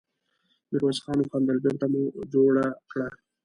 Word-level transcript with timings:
ميرويس 0.71 0.99
خان 1.03 1.17
وخندل: 1.21 1.57
بېرته 1.63 1.85
مو 1.91 2.03
جوړه 2.33 2.65
کړه! 2.91 3.07